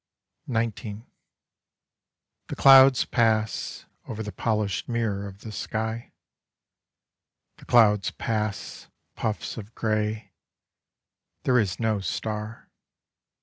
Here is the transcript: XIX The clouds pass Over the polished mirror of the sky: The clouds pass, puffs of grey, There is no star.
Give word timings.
XIX 0.51 1.01
The 2.47 2.55
clouds 2.55 3.05
pass 3.05 3.85
Over 4.07 4.23
the 4.23 4.31
polished 4.31 4.89
mirror 4.89 5.27
of 5.27 5.41
the 5.41 5.51
sky: 5.51 6.11
The 7.57 7.65
clouds 7.65 8.09
pass, 8.09 8.87
puffs 9.13 9.57
of 9.57 9.75
grey, 9.75 10.33
There 11.43 11.59
is 11.59 11.79
no 11.79 11.99
star. 11.99 12.71